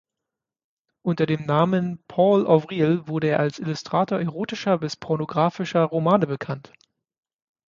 [1.03, 6.73] Unter dem Namen Paul Avril wurde er als Illustrator erotischer bis pornografischer Romane bekannt.